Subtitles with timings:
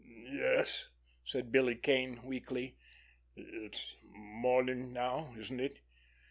[0.03, 0.87] "Yes,"
[1.23, 2.75] said Billy Kane weakly.
[3.35, 5.77] "It's morning now, isn't it?"